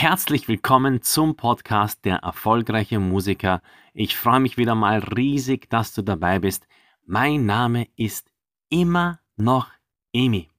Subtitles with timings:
[0.00, 3.60] Herzlich willkommen zum Podcast Der erfolgreiche Musiker.
[3.94, 6.68] Ich freue mich wieder mal riesig, dass du dabei bist.
[7.04, 8.30] Mein Name ist
[8.68, 9.72] immer noch
[10.12, 10.50] Emi.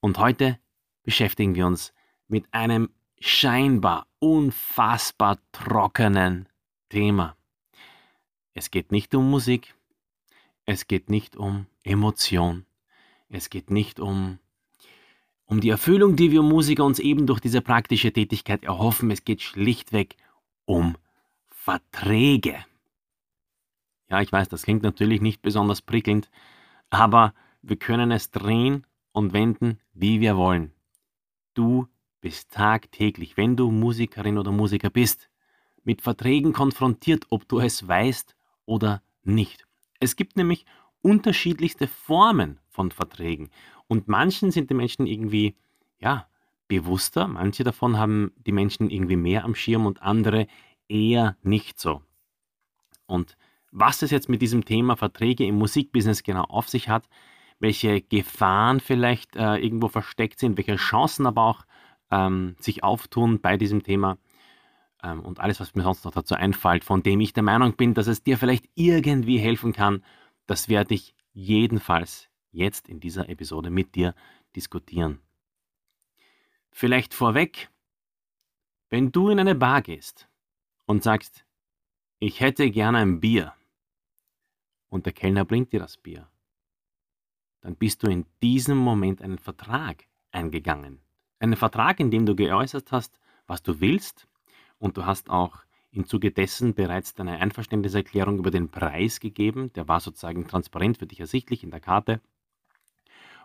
[0.00, 0.58] Und heute
[1.02, 1.94] beschäftigen wir uns
[2.28, 6.46] mit einem scheinbar unfassbar trockenen
[6.90, 7.38] Thema.
[8.52, 9.74] Es geht nicht um Musik,
[10.66, 12.66] es geht nicht um Emotion,
[13.30, 14.38] es geht nicht um
[15.52, 19.10] um die Erfüllung, die wir Musiker uns eben durch diese praktische Tätigkeit erhoffen.
[19.10, 20.16] Es geht schlichtweg
[20.64, 20.96] um
[21.50, 22.64] Verträge.
[24.08, 26.30] Ja, ich weiß, das klingt natürlich nicht besonders prickelnd,
[26.88, 30.72] aber wir können es drehen und wenden, wie wir wollen.
[31.52, 31.86] Du
[32.22, 35.28] bist tagtäglich, wenn du Musikerin oder Musiker bist,
[35.84, 39.66] mit Verträgen konfrontiert, ob du es weißt oder nicht.
[40.00, 40.64] Es gibt nämlich
[41.02, 43.50] unterschiedlichste Formen von Verträgen.
[43.92, 45.54] Und manchen sind die Menschen irgendwie,
[45.98, 46.26] ja,
[46.66, 47.28] bewusster.
[47.28, 50.46] Manche davon haben die Menschen irgendwie mehr am Schirm und andere
[50.88, 52.00] eher nicht so.
[53.04, 53.36] Und
[53.70, 57.06] was es jetzt mit diesem Thema Verträge im Musikbusiness genau auf sich hat,
[57.58, 61.66] welche Gefahren vielleicht äh, irgendwo versteckt sind, welche Chancen aber auch
[62.10, 64.16] ähm, sich auftun bei diesem Thema
[65.02, 67.92] ähm, und alles, was mir sonst noch dazu einfällt, von dem ich der Meinung bin,
[67.92, 70.02] dass es dir vielleicht irgendwie helfen kann,
[70.46, 74.14] das werde ich jedenfalls jetzt in dieser Episode mit dir
[74.54, 75.20] diskutieren.
[76.70, 77.70] Vielleicht vorweg,
[78.90, 80.28] wenn du in eine Bar gehst
[80.86, 81.44] und sagst,
[82.18, 83.52] ich hätte gerne ein Bier
[84.88, 86.28] und der Kellner bringt dir das Bier,
[87.62, 91.00] dann bist du in diesem Moment einen Vertrag eingegangen.
[91.38, 94.28] Einen Vertrag, in dem du geäußert hast, was du willst
[94.78, 99.72] und du hast auch im Zuge dessen bereits deine Einverständniserklärung über den Preis gegeben.
[99.74, 102.20] Der war sozusagen transparent für dich ersichtlich in der Karte.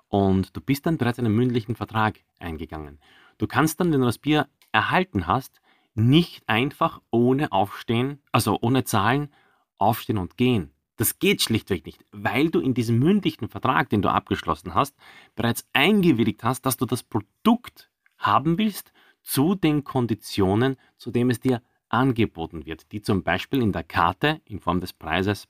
[0.10, 3.00] Und du bist dann bereits einen mündlichen Vertrag eingegangen.
[3.38, 5.62] Du kannst dann, wenn du das Bier erhalten hast,
[5.96, 9.30] nicht einfach ohne Aufstehen, also ohne Zahlen,
[9.78, 10.72] aufstehen und gehen.
[10.96, 14.96] Das geht schlichtweg nicht, weil du in diesem mündlichen Vertrag, den du abgeschlossen hast,
[15.36, 18.92] bereits eingewilligt hast, dass du das Produkt haben willst
[19.22, 24.42] zu den Konditionen, zu dem es dir angeboten wird, die zum Beispiel in der Karte
[24.46, 25.48] in Form des Preises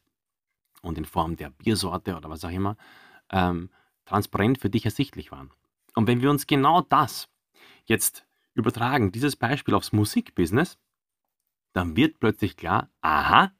[0.81, 2.75] und in Form der Biersorte oder was auch immer
[3.31, 3.69] ähm,
[4.07, 5.51] transparent für dich ersichtlich waren.
[5.95, 7.29] Und wenn wir uns genau das
[7.85, 10.77] jetzt übertragen, dieses Beispiel aufs Musikbusiness,
[11.73, 13.51] dann wird plötzlich klar, aha,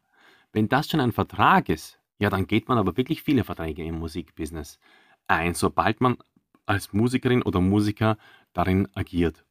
[0.51, 3.99] wenn das schon ein Vertrag ist, ja, dann geht man aber wirklich viele Verträge im
[3.99, 4.79] Musikbusiness
[5.27, 6.17] ein, sobald man
[6.65, 8.17] als Musikerin oder Musiker
[8.53, 9.45] darin agiert.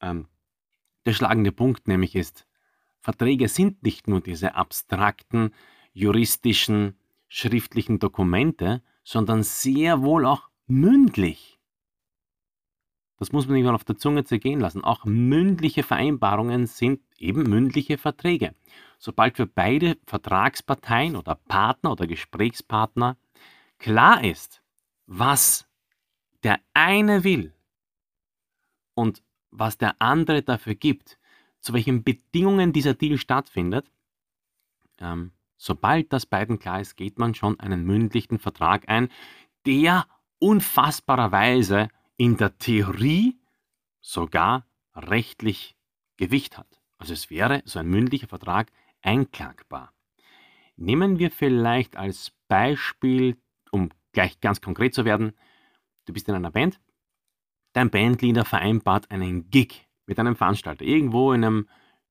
[0.00, 0.28] Ähm,
[1.04, 2.46] der schlagende Punkt nämlich ist,
[3.00, 5.52] Verträge sind nicht nur diese abstrakten,
[5.92, 6.96] juristischen,
[7.28, 11.58] schriftlichen Dokumente, sondern sehr wohl auch mündlich.
[13.18, 14.82] Das muss man nicht mal auf der Zunge zergehen lassen.
[14.82, 18.54] Auch mündliche Vereinbarungen sind eben mündliche Verträge.
[18.98, 23.16] Sobald für beide Vertragsparteien oder Partner oder Gesprächspartner
[23.78, 24.62] klar ist,
[25.06, 25.68] was
[26.42, 27.54] der eine will
[28.94, 31.18] und was der andere dafür gibt,
[31.60, 33.90] zu welchen Bedingungen dieser Deal stattfindet,
[34.98, 39.08] ähm, sobald das beiden klar ist, geht man schon einen mündlichen Vertrag ein,
[39.64, 40.06] der
[40.40, 43.38] unfassbarerweise in der Theorie
[44.00, 45.76] sogar rechtlich
[46.16, 46.80] Gewicht hat.
[46.98, 49.92] Also es wäre so ein mündlicher Vertrag einklagbar.
[50.76, 53.36] Nehmen wir vielleicht als Beispiel,
[53.70, 55.32] um gleich ganz konkret zu werden,
[56.06, 56.80] du bist in einer Band
[57.72, 61.68] dein Bandleader vereinbart einen Gig mit einem Veranstalter, irgendwo in einem,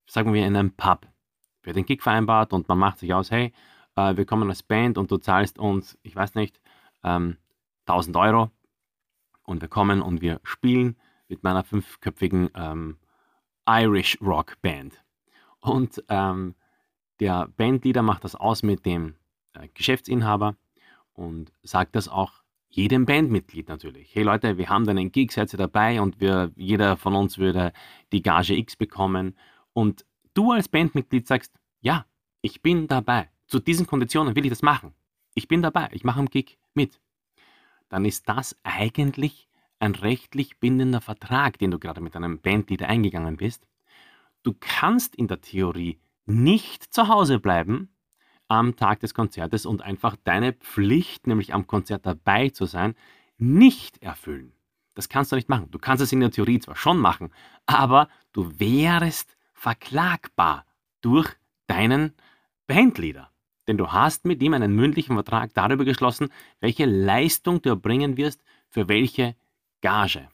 [0.08, 1.11] sagen wir, in einem Pub.
[1.64, 3.54] Wird ein Gig vereinbart und man macht sich aus, hey,
[3.96, 6.60] äh, wir kommen als Band und du zahlst uns, ich weiß nicht,
[7.04, 7.38] ähm,
[7.86, 8.52] 1000 Euro
[9.44, 10.98] und wir kommen und wir spielen
[11.28, 12.98] mit meiner fünfköpfigen ähm,
[13.68, 15.04] Irish Rock Band.
[15.60, 16.56] Und ähm,
[17.20, 19.16] der Bandleader macht das aus mit dem
[19.54, 20.56] äh, Geschäftsinhaber
[21.14, 24.16] und sagt das auch jedem Bandmitglied natürlich.
[24.16, 27.38] Hey Leute, wir haben dann einen Gig, seid ihr dabei und wir, jeder von uns
[27.38, 27.74] würde
[28.12, 29.36] die Gage X bekommen.
[29.74, 32.06] Und du als Bandmitglied sagst, ja,
[32.42, 33.30] ich bin dabei.
[33.48, 34.94] Zu diesen Konditionen will ich das machen.
[35.34, 37.00] Ich bin dabei, ich mache am Gig mit.
[37.90, 39.48] Dann ist das eigentlich
[39.80, 43.68] ein rechtlich bindender Vertrag, den du gerade mit einem Bandleader eingegangen bist.
[44.44, 47.90] Du kannst in der Theorie nicht zu Hause bleiben
[48.48, 52.96] am Tag des Konzertes und einfach deine Pflicht, nämlich am Konzert dabei zu sein,
[53.38, 54.52] nicht erfüllen.
[54.94, 55.72] Das kannst du nicht machen.
[55.72, 57.32] Du kannst es in der Theorie zwar schon machen,
[57.66, 60.66] aber du wärst verklagbar
[61.02, 61.30] durch
[61.68, 62.14] deinen
[62.66, 63.30] Bandleader.
[63.68, 66.30] Denn du hast mit ihm einen mündlichen Vertrag darüber geschlossen,
[66.62, 69.36] welche Leistung du erbringen wirst für welche
[69.82, 70.28] Gage.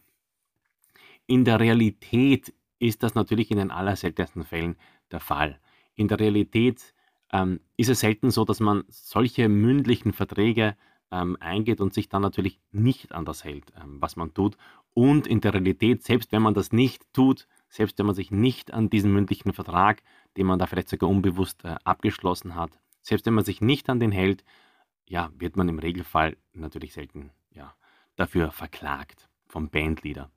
[1.26, 4.78] In der Realität ist das natürlich in den allerseltensten Fällen
[5.12, 5.60] der Fall.
[5.96, 6.94] In der Realität
[7.34, 10.78] ähm, ist es selten so, dass man solche mündlichen Verträge
[11.12, 14.56] ähm, eingeht und sich dann natürlich nicht an das hält, ähm, was man tut.
[14.94, 18.74] Und in der Realität, selbst wenn man das nicht tut, selbst wenn man sich nicht
[18.74, 20.02] an diesen mündlichen Vertrag,
[20.38, 24.00] den man da vielleicht sogar unbewusst äh, abgeschlossen hat, selbst wenn man sich nicht an
[24.00, 24.44] den hält,
[25.08, 27.74] ja, wird man im Regelfall natürlich selten ja,
[28.16, 30.30] dafür verklagt vom Bandleader.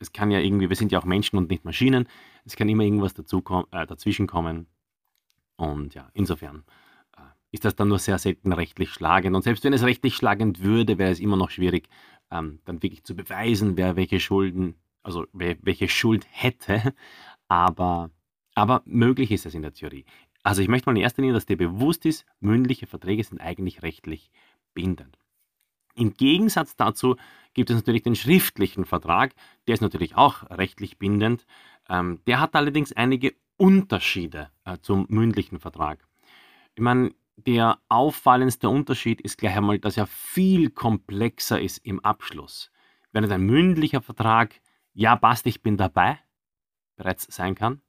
[0.00, 2.08] Es kann ja irgendwie, wir sind ja auch Menschen und nicht Maschinen,
[2.44, 3.42] es kann immer irgendwas dazu,
[3.72, 4.66] äh, dazwischen kommen.
[5.56, 6.64] Und ja, insofern
[7.16, 9.34] äh, ist das dann nur sehr selten rechtlich schlagend.
[9.34, 11.88] Und selbst wenn es rechtlich schlagend würde, wäre es immer noch schwierig,
[12.30, 16.94] ähm, dann wirklich zu beweisen, wer welche Schulden, also welche Schuld hätte.
[17.48, 18.10] Aber,
[18.54, 20.04] aber möglich ist es in der Theorie.
[20.42, 23.82] Also ich möchte mal in erster Linie, dass dir bewusst ist, mündliche Verträge sind eigentlich
[23.82, 24.30] rechtlich
[24.74, 25.18] bindend.
[25.94, 27.16] Im Gegensatz dazu
[27.54, 29.34] gibt es natürlich den schriftlichen Vertrag,
[29.66, 31.44] der ist natürlich auch rechtlich bindend.
[31.88, 36.06] Ähm, der hat allerdings einige Unterschiede äh, zum mündlichen Vertrag.
[36.76, 42.70] Ich meine, der auffallendste Unterschied ist gleich einmal, dass er viel komplexer ist im Abschluss.
[43.12, 44.60] Während ein mündlicher Vertrag,
[44.98, 46.18] ja passt, ich bin dabei,
[46.96, 47.80] bereits sein kann,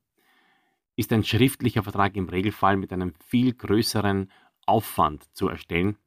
[0.95, 4.31] ist ein schriftlicher Vertrag im Regelfall mit einem viel größeren
[4.67, 5.97] Aufwand zu erstellen.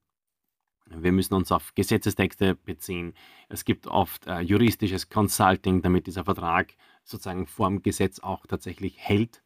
[0.86, 3.14] Wir müssen uns auf Gesetzestexte beziehen.
[3.48, 8.96] Es gibt oft äh, juristisches Consulting, damit dieser Vertrag sozusagen vor dem Gesetz auch tatsächlich
[8.98, 9.42] hält.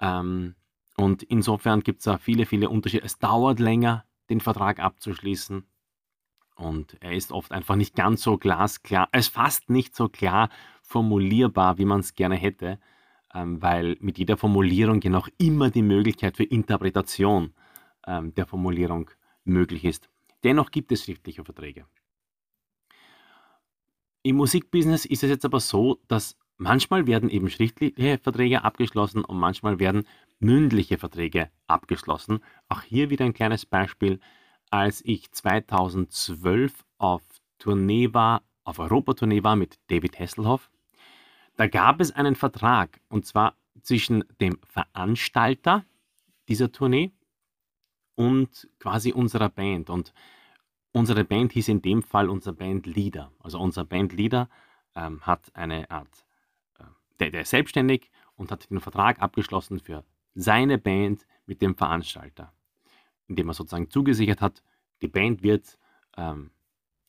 [0.00, 0.54] Ähm,
[0.96, 3.04] und insofern gibt es da viele, viele Unterschiede.
[3.04, 5.66] Es dauert länger, den Vertrag abzuschließen.
[6.58, 10.50] Und er ist oft einfach nicht ganz so glasklar, er ist fast nicht so klar
[10.88, 12.78] formulierbar, wie man es gerne hätte,
[13.34, 17.52] ähm, weil mit jeder Formulierung ja noch immer die Möglichkeit für Interpretation
[18.06, 19.10] ähm, der Formulierung
[19.44, 20.08] möglich ist.
[20.44, 21.84] Dennoch gibt es schriftliche Verträge.
[24.22, 29.38] Im Musikbusiness ist es jetzt aber so, dass manchmal werden eben schriftliche Verträge abgeschlossen und
[29.38, 30.04] manchmal werden
[30.38, 32.40] mündliche Verträge abgeschlossen.
[32.68, 34.20] Auch hier wieder ein kleines Beispiel.
[34.70, 37.22] Als ich 2012 auf
[37.58, 40.70] Tournee war, auf Europatournee war mit David Hasselhoff,
[41.58, 45.84] da gab es einen Vertrag und zwar zwischen dem Veranstalter
[46.48, 47.10] dieser Tournee
[48.14, 49.90] und quasi unserer Band.
[49.90, 50.14] Und
[50.92, 53.32] unsere Band hieß in dem Fall unser Bandleader.
[53.40, 54.48] Also unser Bandleader
[54.94, 56.26] ähm, hat eine Art,
[56.78, 56.84] äh,
[57.18, 62.52] der, der ist selbstständig und hat den Vertrag abgeschlossen für seine Band mit dem Veranstalter,
[63.26, 64.62] indem er sozusagen zugesichert hat,
[65.02, 65.76] die Band wird
[66.16, 66.52] ähm,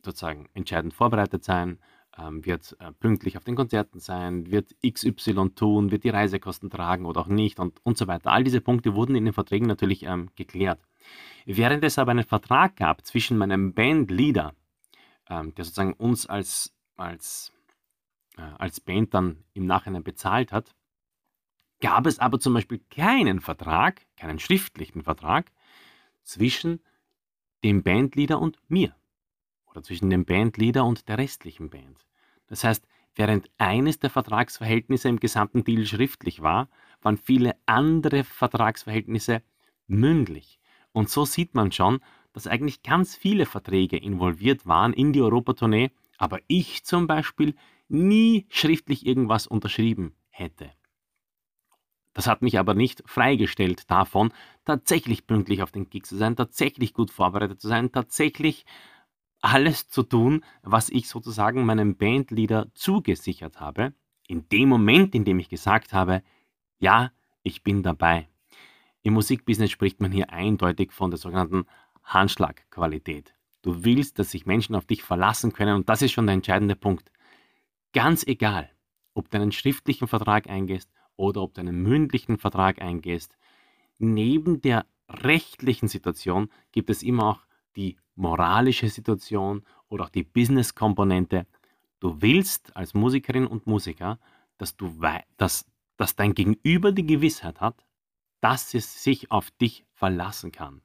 [0.04, 1.78] sozusagen entscheidend vorbereitet sein,
[2.20, 7.06] ähm, wird äh, pünktlich auf den Konzerten sein, wird XY tun, wird die Reisekosten tragen
[7.06, 8.32] oder auch nicht und, und so weiter.
[8.32, 10.82] All diese Punkte wurden in den Verträgen natürlich ähm, geklärt.
[11.46, 14.54] Während es aber einen Vertrag gab zwischen meinem Bandleader,
[15.30, 17.52] ähm, der sozusagen uns als, als,
[18.38, 20.76] äh, als Band dann im Nachhinein bezahlt hat,
[21.80, 25.52] gab es aber zum Beispiel keinen Vertrag, keinen schriftlichen Vertrag
[26.24, 26.82] zwischen
[27.64, 28.96] dem Bandleader und mir
[29.66, 32.06] oder zwischen dem Bandleader und der restlichen Band.
[32.50, 36.70] Das heißt, während eines der Vertragsverhältnisse im gesamten Deal schriftlich war,
[37.02, 39.42] waren viele andere Vertragsverhältnisse
[39.88, 40.60] mündlich.
[40.92, 42.00] Und so sieht man schon,
[42.34, 47.56] dass eigentlich ganz viele Verträge involviert waren in die Europatournee, aber ich zum Beispiel
[47.88, 50.72] nie schriftlich irgendwas unterschrieben hätte.
[52.14, 54.34] Das hat mich aber nicht freigestellt davon,
[54.66, 58.66] tatsächlich pünktlich auf den Gig zu sein, tatsächlich gut vorbereitet zu sein, tatsächlich
[59.42, 63.94] alles zu tun, was ich sozusagen meinem Bandleader zugesichert habe,
[64.28, 66.24] in dem Moment, in dem ich gesagt habe,
[66.80, 67.12] ja,
[67.44, 68.28] ich bin dabei.
[69.02, 71.66] Im Musikbusiness spricht man hier eindeutig von der sogenannten
[72.04, 73.34] Handschlagqualität.
[73.62, 76.76] Du willst, dass sich Menschen auf dich verlassen können und das ist schon der entscheidende
[76.76, 77.12] Punkt.
[77.94, 78.70] Ganz egal,
[79.14, 83.38] ob du einen schriftlichen Vertrag eingehst oder ob du einen mündlichen Vertrag eingehst,
[83.98, 91.48] neben der rechtlichen Situation gibt es immer auch die moralische Situation oder auch die Business-Komponente.
[92.00, 94.20] Du willst als Musikerin und Musiker,
[94.58, 94.94] dass, du
[95.38, 95.66] dass,
[95.98, 97.86] dass dein Gegenüber die Gewissheit hat,
[98.42, 100.82] dass es sich auf dich verlassen kann.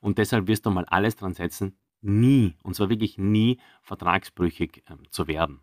[0.00, 4.96] Und deshalb wirst du mal alles dran setzen, nie, und zwar wirklich nie, vertragsbrüchig äh,
[5.10, 5.60] zu werden.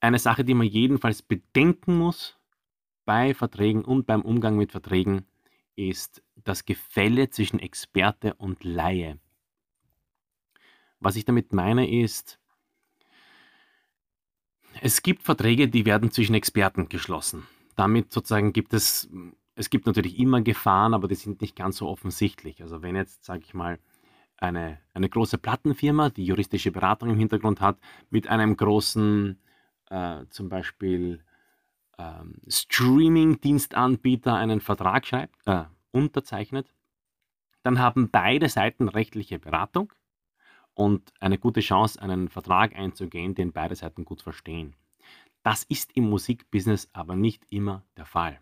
[0.00, 2.38] Eine Sache, die man jedenfalls bedenken muss,
[3.04, 5.26] bei Verträgen und beim Umgang mit Verträgen
[5.76, 9.20] ist das Gefälle zwischen Experte und Laie.
[11.06, 12.40] Was ich damit meine ist,
[14.80, 17.46] es gibt Verträge, die werden zwischen Experten geschlossen.
[17.76, 19.08] Damit sozusagen gibt es,
[19.54, 22.60] es gibt natürlich immer Gefahren, aber die sind nicht ganz so offensichtlich.
[22.60, 23.78] Also wenn jetzt, sage ich mal,
[24.38, 27.78] eine, eine große Plattenfirma, die juristische Beratung im Hintergrund hat,
[28.10, 29.38] mit einem großen,
[29.90, 31.22] äh, zum Beispiel
[31.98, 36.74] ähm, Streaming-Dienstanbieter einen Vertrag schreibt, äh, unterzeichnet,
[37.62, 39.92] dann haben beide Seiten rechtliche Beratung
[40.76, 44.76] und eine gute Chance, einen Vertrag einzugehen, den beide Seiten gut verstehen.
[45.42, 48.40] Das ist im Musikbusiness aber nicht immer der Fall.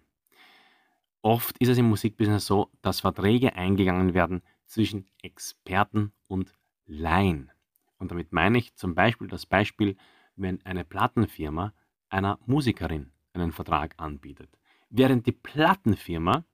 [1.23, 6.55] Oft ist es im Musikbusiness so, dass Verträge eingegangen werden zwischen Experten und
[6.87, 7.53] Laien.
[7.99, 9.97] Und damit meine ich zum Beispiel das Beispiel,
[10.35, 11.73] wenn eine Plattenfirma
[12.09, 14.51] einer Musikerin einen Vertrag anbietet.
[14.91, 16.45] Während die Plattenfirma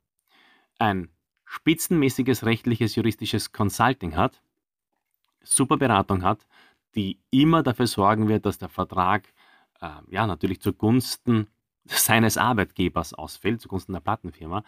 [0.79, 1.09] ein
[1.47, 4.43] spitzenmäßiges rechtliches juristisches Consulting hat,
[5.43, 6.47] super Beratung hat,
[6.95, 9.33] die immer dafür sorgen wird, dass der Vertrag
[9.81, 11.49] äh, ja natürlich zugunsten
[11.85, 14.65] seines Arbeitgebers ausfällt, zugunsten der Plattenfirma,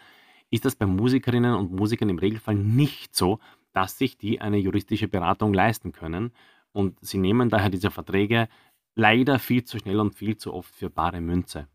[0.50, 3.38] ist das bei Musikerinnen und Musikern im Regelfall nicht so,
[3.72, 6.32] dass sich die eine juristische Beratung leisten können.
[6.72, 8.48] Und sie nehmen daher diese Verträge
[8.94, 11.68] leider viel zu schnell und viel zu oft für bare Münze.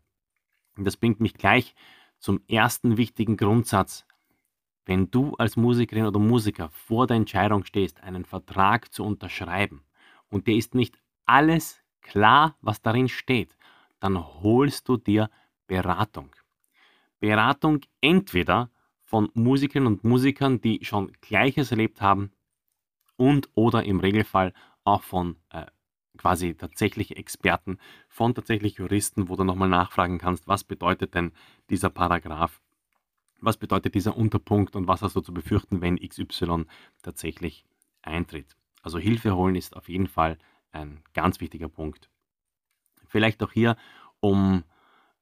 [0.76, 1.74] Und das bringt mich gleich
[2.18, 4.06] zum ersten wichtigen Grundsatz
[4.88, 9.84] wenn du als Musikerin oder Musiker vor der Entscheidung stehst, einen Vertrag zu unterschreiben
[10.30, 13.54] und dir ist nicht alles klar, was darin steht,
[14.00, 15.28] dann holst du dir
[15.66, 16.34] Beratung.
[17.20, 18.70] Beratung entweder
[19.04, 22.32] von Musikerinnen und Musikern, die schon Gleiches erlebt haben
[23.16, 24.54] und oder im Regelfall
[24.84, 25.66] auch von äh,
[26.16, 27.76] quasi tatsächlich Experten,
[28.08, 31.32] von tatsächlich Juristen, wo du nochmal nachfragen kannst, was bedeutet denn
[31.68, 32.62] dieser Paragraph
[33.40, 36.64] was bedeutet dieser Unterpunkt und was hast du zu befürchten, wenn XY
[37.02, 37.64] tatsächlich
[38.02, 38.56] eintritt.
[38.82, 40.38] Also Hilfe holen ist auf jeden Fall
[40.72, 42.10] ein ganz wichtiger Punkt.
[43.06, 43.76] Vielleicht auch hier,
[44.20, 44.64] um,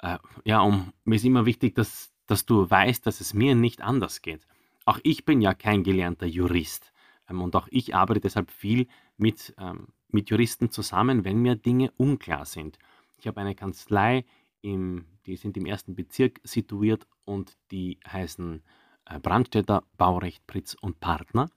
[0.00, 3.82] äh, ja, um, mir ist immer wichtig, dass, dass du weißt, dass es mir nicht
[3.82, 4.46] anders geht.
[4.84, 6.92] Auch ich bin ja kein gelernter Jurist
[7.28, 11.92] ähm, und auch ich arbeite deshalb viel mit, ähm, mit Juristen zusammen, wenn mir Dinge
[11.96, 12.78] unklar sind.
[13.18, 14.24] Ich habe eine Kanzlei
[14.62, 18.62] im, die sind im ersten Bezirk situiert und die heißen
[19.06, 21.48] äh, Brandstätter Baurecht Pritz und Partner.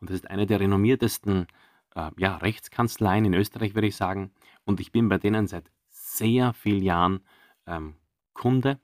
[0.00, 1.46] Und das ist eine der renommiertesten
[1.94, 4.32] äh, ja, Rechtskanzleien in Österreich, würde ich sagen.
[4.64, 7.20] Und ich bin bei denen seit sehr vielen Jahren
[7.66, 7.96] ähm,
[8.34, 8.80] Kunde.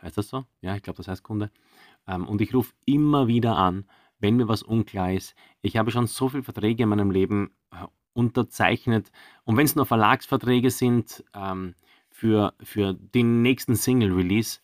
[0.00, 0.44] Heißt das so?
[0.60, 1.50] Ja, ich glaube, das heißt Kunde.
[2.06, 3.84] Ähm, und ich rufe immer wieder an,
[4.18, 5.34] wenn mir was unklar ist.
[5.62, 9.12] Ich habe schon so viele Verträge in meinem Leben äh, unterzeichnet.
[9.44, 11.74] Und wenn es nur Verlagsverträge sind, ähm,
[12.18, 14.58] für, für den nächsten Single-Release,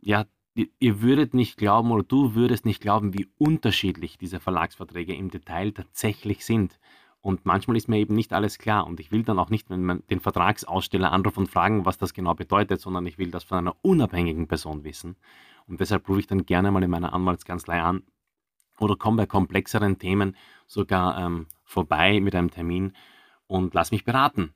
[0.00, 5.28] ja, ihr würdet nicht glauben oder du würdest nicht glauben, wie unterschiedlich diese Verlagsverträge im
[5.28, 6.78] Detail tatsächlich sind.
[7.20, 9.82] Und manchmal ist mir eben nicht alles klar und ich will dann auch nicht, wenn
[9.82, 13.58] man den Vertragsaussteller anruft und fragen, was das genau bedeutet, sondern ich will das von
[13.58, 15.16] einer unabhängigen Person wissen.
[15.66, 18.04] Und deshalb rufe ich dann gerne mal in meiner Anwaltskanzlei an
[18.78, 20.36] oder komme bei komplexeren Themen
[20.68, 22.92] sogar ähm, vorbei mit einem Termin
[23.48, 24.54] und lass mich beraten.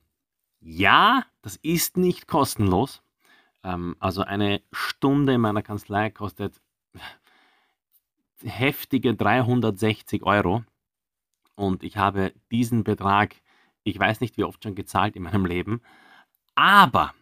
[0.65, 3.01] Ja, das ist nicht kostenlos.
[3.63, 6.61] Ähm, also eine Stunde in meiner Kanzlei kostet
[8.43, 10.63] heftige 360 Euro.
[11.55, 13.35] Und ich habe diesen Betrag,
[13.83, 15.81] ich weiß nicht wie oft schon gezahlt in meinem Leben.
[16.55, 17.13] Aber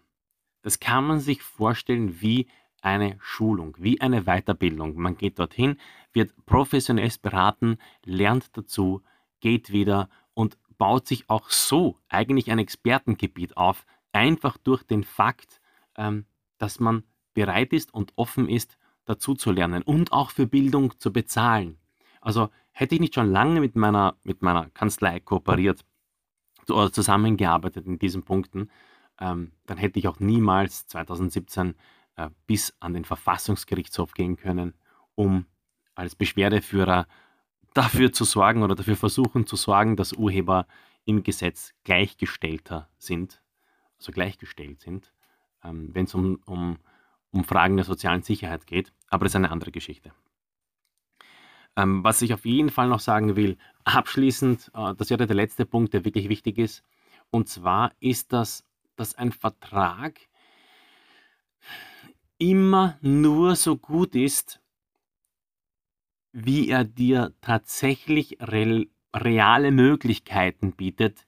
[0.62, 2.48] das kann man sich vorstellen wie
[2.81, 4.95] eine Schulung, wie eine Weiterbildung.
[4.95, 5.79] Man geht dorthin,
[6.13, 9.01] wird professionell beraten, lernt dazu,
[9.39, 15.61] geht wieder und baut sich auch so eigentlich ein Expertengebiet auf, einfach durch den Fakt,
[15.95, 16.25] ähm,
[16.57, 17.03] dass man
[17.35, 21.77] bereit ist und offen ist, dazu zu lernen und auch für Bildung zu bezahlen.
[22.19, 25.85] Also hätte ich nicht schon lange mit meiner, mit meiner Kanzlei kooperiert
[26.67, 28.71] oder zusammengearbeitet in diesen Punkten,
[29.19, 31.75] ähm, dann hätte ich auch niemals 2017
[32.15, 34.73] äh, bis an den Verfassungsgerichtshof gehen können,
[35.13, 35.45] um
[35.93, 37.05] als Beschwerdeführer
[37.73, 40.67] dafür zu sorgen oder dafür versuchen zu sorgen, dass Urheber
[41.05, 43.41] im Gesetz gleichgestellter sind,
[43.97, 45.13] also gleichgestellt sind,
[45.63, 46.77] ähm, wenn es um, um,
[47.31, 48.93] um Fragen der sozialen Sicherheit geht.
[49.09, 50.13] Aber das ist eine andere Geschichte.
[51.75, 55.65] Ähm, was ich auf jeden Fall noch sagen will, abschließend, äh, das wäre der letzte
[55.65, 56.83] Punkt, der wirklich wichtig ist.
[57.29, 58.65] Und zwar ist das,
[58.97, 60.19] dass ein Vertrag
[62.37, 64.61] immer nur so gut ist,
[66.33, 71.27] wie er dir tatsächlich re reale Möglichkeiten bietet,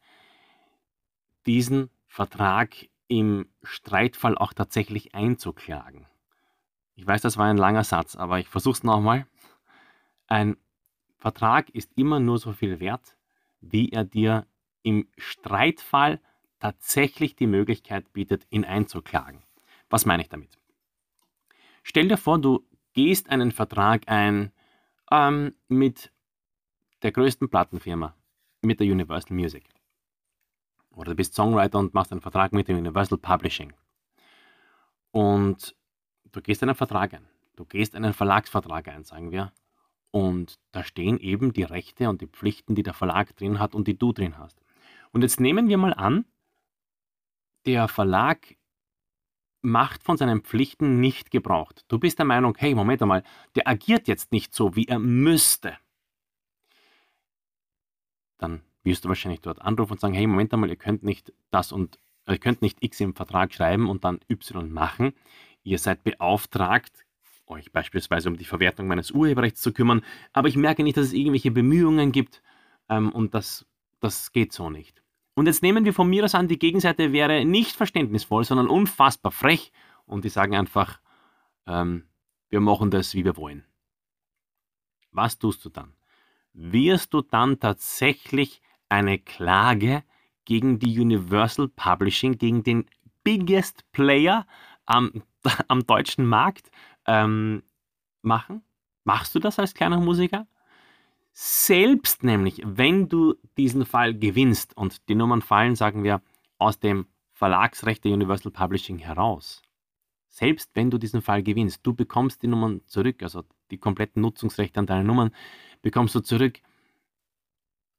[1.45, 2.74] diesen Vertrag
[3.10, 6.07] im Streitfall auch tatsächlich einzuklagen.
[6.95, 9.27] Ich weiß, das war ein langer Satz, aber ich versuche es nochmal.
[10.27, 10.55] Ein
[11.17, 13.17] Vertrag ist immer nur so viel wert,
[13.60, 14.48] wie er dir
[14.83, 16.22] im Streitfall
[16.60, 19.43] tatsächlich die Möglichkeit bietet, ihn einzuklagen.
[19.89, 20.57] Was meine ich damit?
[21.83, 24.51] Stell dir vor, du gehst einen Vertrag ein
[25.13, 26.12] ähm, mit
[27.03, 28.15] der größten Plattenfirma,
[28.62, 29.70] mit der Universal Music.
[30.89, 33.74] Oder du bist Songwriter und machst einen Vertrag mit der Universal Publishing.
[35.12, 35.75] Und
[36.32, 37.27] du gehst einen Vertrag ein.
[37.55, 39.53] Du gehst einen Verlagsvertrag ein, sagen wir.
[40.10, 43.88] Und da stehen eben die Rechte und die Pflichten, die der Verlag drin hat und
[43.88, 44.60] die du drin hast.
[45.12, 46.25] Und jetzt nehmen wir mal an,
[47.67, 48.55] der Verlag
[49.63, 51.86] macht von seinen Pflichten nicht gebraucht.
[51.88, 53.24] Du bist der Meinung, hey, Moment einmal,
[53.55, 55.77] der agiert jetzt nicht so, wie er müsste.
[58.38, 61.72] Dann wirst du wahrscheinlich dort anrufen und sagen, hey, Moment einmal, ihr könnt nicht das
[61.72, 65.13] und ihr könnt nicht X im Vertrag schreiben und dann Y machen.
[65.63, 67.05] Ihr seid beauftragt,
[67.48, 70.03] euch beispielsweise um die Verwertung meines Urheberrechts zu kümmern,
[70.34, 72.41] aber ich merke nicht, dass es irgendwelche Bemühungen gibt
[72.89, 73.65] ähm, und das,
[74.01, 75.02] das geht so nicht.
[75.36, 79.32] Und jetzt nehmen wir von mir aus an, die Gegenseite wäre nicht verständnisvoll, sondern unfassbar
[79.32, 79.72] frech
[80.06, 81.00] und die sagen einfach,
[81.66, 82.08] ähm,
[82.50, 83.66] wir machen das, wie wir wollen.
[85.12, 85.96] Was tust du dann?
[86.54, 90.04] Wirst du dann tatsächlich eine Klage
[90.46, 92.86] gegen die Universal Publishing, gegen den
[93.24, 94.46] biggest Player
[94.86, 95.24] am,
[95.68, 96.70] am deutschen Markt
[97.08, 97.63] ähm,
[98.22, 98.63] machen?
[99.04, 100.48] Machst du das als kleiner Musiker?
[101.36, 106.22] Selbst nämlich, wenn du diesen Fall gewinnst und die Nummern fallen, sagen wir,
[106.60, 109.63] aus dem Verlagsrecht der Universal Publishing heraus.
[110.28, 114.80] Selbst wenn du diesen Fall gewinnst, du bekommst die Nummern zurück, also die kompletten Nutzungsrechte
[114.80, 115.32] an deinen Nummern
[115.82, 116.60] bekommst du zurück,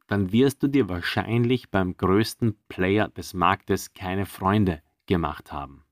[0.07, 5.85] dann wirst du dir wahrscheinlich beim größten Player des Marktes keine Freunde gemacht haben.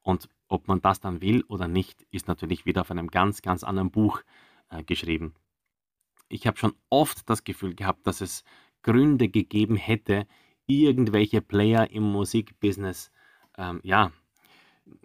[0.00, 3.64] Und ob man das dann will oder nicht, ist natürlich wieder auf einem ganz, ganz
[3.64, 4.22] anderen Buch
[4.68, 5.34] äh, geschrieben
[6.28, 8.44] ich habe schon oft das Gefühl gehabt, dass es
[8.82, 10.26] Gründe gegeben hätte,
[10.66, 13.10] irgendwelche Player im Musikbusiness,
[13.56, 14.12] ähm, ja,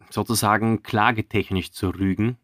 [0.10, 2.38] sozusagen klagetechnisch zu rügen,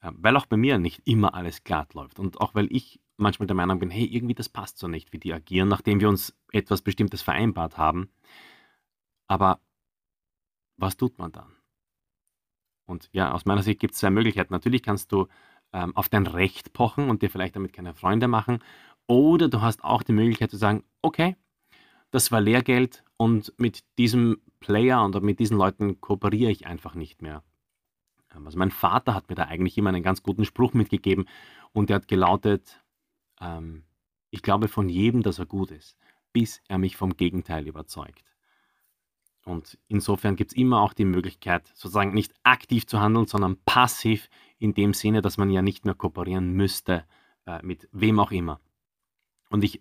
[0.00, 2.18] äh, weil auch bei mir nicht immer alles glatt läuft.
[2.18, 5.18] Und auch weil ich manchmal der Meinung bin, hey, irgendwie das passt so nicht, wie
[5.18, 8.10] die agieren, nachdem wir uns etwas Bestimmtes vereinbart haben.
[9.28, 9.60] Aber
[10.76, 11.52] was tut man dann?
[12.86, 14.52] Und ja, aus meiner Sicht gibt es zwei Möglichkeiten.
[14.52, 15.28] Natürlich kannst du
[15.74, 18.60] ähm, auf dein Recht pochen und dir vielleicht damit keine Freunde machen.
[19.06, 21.36] Oder du hast auch die Möglichkeit zu sagen, okay,
[22.10, 27.20] das war Lehrgeld und mit diesem Player und mit diesen Leuten kooperiere ich einfach nicht
[27.20, 27.42] mehr.
[28.34, 31.26] Ähm, also mein Vater hat mir da eigentlich immer einen ganz guten Spruch mitgegeben
[31.72, 32.80] und der hat gelautet,
[33.40, 33.84] ähm,
[34.30, 35.98] ich glaube von jedem, dass er gut ist,
[36.32, 38.33] bis er mich vom Gegenteil überzeugt.
[39.44, 44.30] Und insofern gibt es immer auch die Möglichkeit, sozusagen nicht aktiv zu handeln, sondern passiv
[44.58, 47.04] in dem Sinne, dass man ja nicht mehr kooperieren müsste
[47.46, 48.60] äh, mit wem auch immer.
[49.50, 49.80] Und ich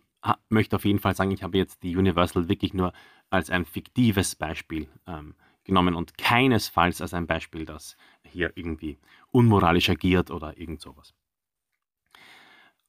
[0.49, 2.93] möchte auf jeden Fall sagen, ich habe jetzt die Universal wirklich nur
[3.29, 8.99] als ein fiktives Beispiel ähm, genommen und keinesfalls als ein Beispiel, das hier irgendwie
[9.31, 11.13] unmoralisch agiert oder irgend sowas.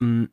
[0.00, 0.30] Hm,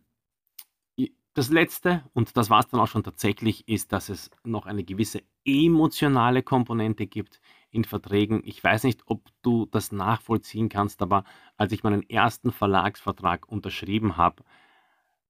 [1.34, 4.84] das letzte, und das war es dann auch schon tatsächlich, ist, dass es noch eine
[4.84, 7.40] gewisse emotionale Komponente gibt
[7.72, 8.42] in Verträgen.
[8.46, 11.24] Ich weiß nicht, ob du das nachvollziehen kannst, aber
[11.58, 14.44] als ich meinen ersten Verlagsvertrag unterschrieben habe,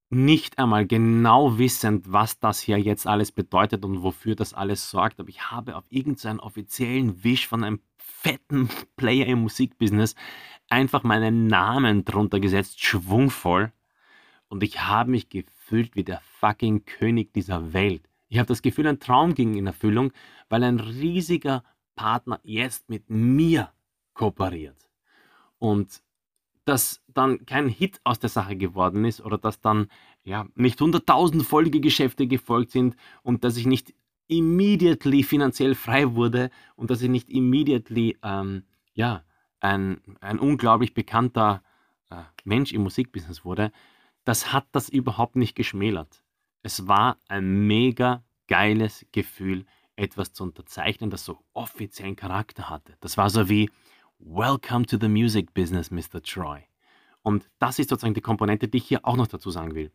[0.10, 5.20] nicht einmal genau wissend, was das hier jetzt alles bedeutet und wofür das alles sorgt,
[5.20, 10.16] aber ich habe auf irgendeinen offiziellen Wisch von einem fetten Player im Musikbusiness
[10.68, 13.72] einfach meinen Namen drunter gesetzt, schwungvoll.
[14.50, 18.08] Und ich habe mich gefühlt wie der fucking König dieser Welt.
[18.28, 20.12] Ich habe das Gefühl, ein Traum ging in Erfüllung,
[20.50, 21.64] weil ein riesiger
[21.96, 23.72] Partner jetzt mit mir
[24.14, 24.90] kooperiert.
[25.60, 26.02] Und
[26.66, 29.88] dass dann kein Hit aus der Sache geworden ist oder dass dann
[30.24, 33.94] ja nicht 100.000 Folgegeschäfte gefolgt sind und dass ich nicht
[34.28, 39.24] immediately finanziell frei wurde und dass ich nicht immediately ähm, ja
[39.60, 41.64] ein, ein unglaublich bekannter
[42.10, 43.72] äh, Mensch im Musikbusiness wurde,
[44.32, 46.24] das hat das überhaupt nicht geschmälert.
[46.63, 49.65] Es war ein mega geiles Gefühl,
[49.98, 52.96] etwas zu unterzeichnen, das so offiziellen Charakter hatte.
[53.02, 53.70] Das war so wie
[54.20, 56.24] Welcome to the Music Business, Mr.
[56.24, 56.62] Troy.
[57.24, 59.91] Und das ist sozusagen die Komponente, die ich hier auch noch dazu sagen will.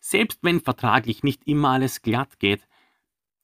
[0.00, 2.66] Selbst wenn vertraglich nicht immer alles glatt geht,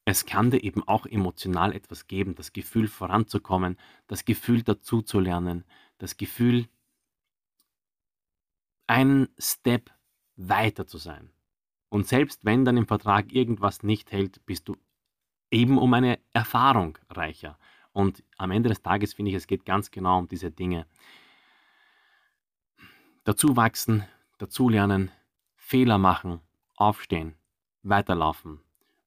[0.04, 3.76] es kann dir eben auch emotional etwas geben, das Gefühl voranzukommen,
[4.08, 5.64] das Gefühl dazuzulernen,
[5.98, 6.66] das Gefühl,
[8.86, 9.90] einen Step
[10.36, 11.30] weiter zu sein.
[11.88, 14.76] Und selbst wenn dann im Vertrag irgendwas nicht hält, bist du
[15.50, 17.58] eben um eine Erfahrung reicher.
[17.92, 20.86] Und am Ende des Tages finde ich, es geht ganz genau um diese Dinge.
[23.24, 24.04] Dazu wachsen,
[24.38, 25.10] dazulernen,
[25.56, 26.40] Fehler machen,
[26.76, 27.34] aufstehen,
[27.82, 28.60] weiterlaufen.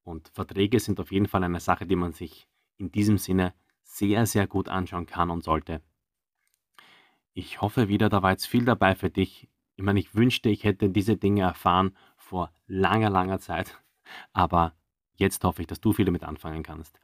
[0.03, 4.25] Und Verträge sind auf jeden Fall eine Sache, die man sich in diesem Sinne sehr,
[4.25, 5.81] sehr gut anschauen kann und sollte.
[7.33, 9.47] Ich hoffe wieder, da war jetzt viel dabei für dich.
[9.79, 13.79] Ich meine, ich wünschte, ich hätte diese Dinge erfahren vor langer, langer Zeit.
[14.33, 14.73] Aber
[15.15, 16.99] jetzt hoffe ich, dass du viel damit anfangen kannst.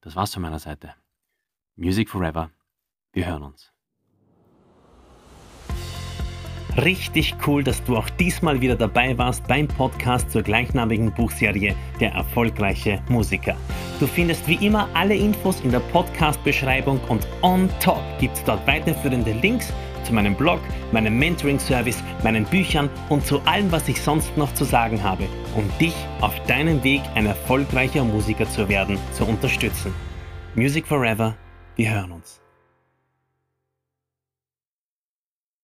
[0.00, 0.94] Das war's von meiner Seite.
[1.76, 2.50] Music Forever.
[3.12, 3.74] Wir hören uns.
[6.78, 12.12] Richtig cool, dass du auch diesmal wieder dabei warst beim Podcast zur gleichnamigen Buchserie Der
[12.12, 13.54] erfolgreiche Musiker.
[14.00, 18.66] Du findest wie immer alle Infos in der Podcast-Beschreibung und on top gibt es dort
[18.66, 19.74] weiterführende Links
[20.08, 24.64] zu meinem Blog, meinem Mentoring-Service, meinen Büchern und zu allem, was ich sonst noch zu
[24.64, 29.92] sagen habe, um dich auf deinem Weg ein erfolgreicher Musiker zu werden, zu unterstützen.
[30.54, 31.36] Music Forever,
[31.76, 32.37] wir hören uns.